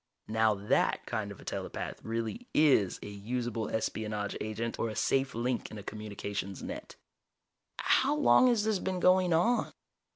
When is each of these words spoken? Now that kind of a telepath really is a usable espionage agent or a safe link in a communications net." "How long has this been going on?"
Now 0.27 0.55
that 0.55 1.05
kind 1.05 1.31
of 1.31 1.39
a 1.39 1.45
telepath 1.45 2.03
really 2.03 2.47
is 2.55 2.99
a 3.03 3.07
usable 3.07 3.69
espionage 3.69 4.35
agent 4.41 4.79
or 4.79 4.89
a 4.89 4.95
safe 4.95 5.35
link 5.35 5.69
in 5.69 5.77
a 5.77 5.83
communications 5.83 6.63
net." 6.63 6.95
"How 7.77 8.15
long 8.15 8.47
has 8.47 8.63
this 8.63 8.79
been 8.79 8.99
going 8.99 9.31
on?" 9.31 9.71